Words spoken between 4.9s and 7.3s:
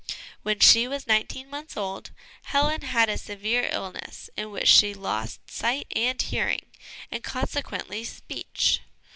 lost sight and hearing, and